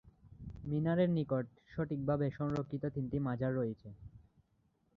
[0.63, 3.89] মিনারের নিকটে সঠিকভাবে সংরক্ষিত তিনটি মাজার রয়েছে।